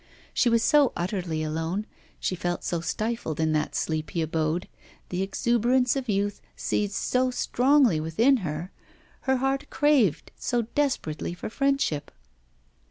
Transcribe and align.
She 0.33 0.49
was 0.49 0.63
so 0.63 0.93
utterly 0.97 1.43
alone, 1.43 1.85
she 2.19 2.33
felt 2.35 2.63
so 2.63 2.81
stifled 2.81 3.39
in 3.39 3.51
that 3.51 3.75
sleepy 3.75 4.23
abode, 4.23 4.67
the 5.09 5.21
exuberance 5.21 5.95
of 5.95 6.09
youth 6.09 6.41
seethed 6.55 6.91
so 6.95 7.29
strongly 7.29 7.99
within 7.99 8.37
her, 8.37 8.71
her 9.29 9.35
heart 9.37 9.69
craved 9.69 10.31
so 10.35 10.63
desperately 10.63 11.35
for 11.35 11.51
friendship! 11.51 12.09